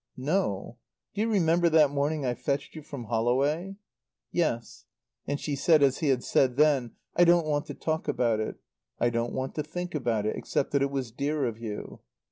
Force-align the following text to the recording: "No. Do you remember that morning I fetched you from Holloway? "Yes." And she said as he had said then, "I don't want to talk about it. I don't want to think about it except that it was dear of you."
"No. 0.17 0.79
Do 1.13 1.21
you 1.21 1.29
remember 1.29 1.69
that 1.69 1.91
morning 1.91 2.25
I 2.25 2.33
fetched 2.33 2.73
you 2.75 2.81
from 2.81 3.03
Holloway? 3.03 3.75
"Yes." 4.31 4.85
And 5.27 5.39
she 5.39 5.55
said 5.55 5.83
as 5.83 5.99
he 5.99 6.07
had 6.07 6.23
said 6.23 6.57
then, 6.57 6.95
"I 7.15 7.23
don't 7.23 7.45
want 7.45 7.67
to 7.67 7.75
talk 7.75 8.07
about 8.07 8.39
it. 8.39 8.55
I 8.97 9.11
don't 9.11 9.31
want 9.31 9.53
to 9.53 9.63
think 9.63 9.93
about 9.93 10.25
it 10.25 10.35
except 10.35 10.71
that 10.71 10.81
it 10.81 10.89
was 10.89 11.11
dear 11.11 11.45
of 11.45 11.59
you." 11.59 11.99